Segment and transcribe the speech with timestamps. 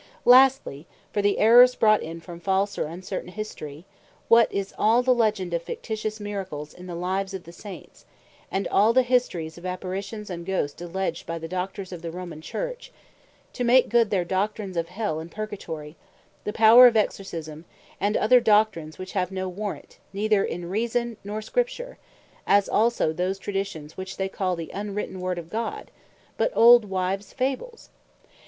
[0.01, 0.31] Errors From Tradition
[0.73, 3.85] Lastly, for the errors brought in from false, or uncertain History,
[4.29, 8.05] what is all the Legend of fictitious Miracles, in the lives of the Saints;
[8.49, 12.41] and all the Histories of Apparitions, and Ghosts, alledged by the Doctors of the Romane
[12.41, 12.91] Church,
[13.53, 15.95] to make good their Doctrines of Hell, and purgatory,
[16.45, 17.65] the power of Exorcisme,
[17.99, 21.99] and other Doctrines which have no warrant, neither in Reason, nor Scripture;
[22.47, 25.91] as also all those Traditions which they call the unwritten Word of God;
[26.37, 27.91] but old Wives Fables?